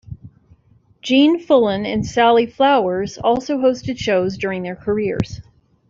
[1.03, 5.41] Gene Fullen and Sally Flowers also hosted shows during their careers.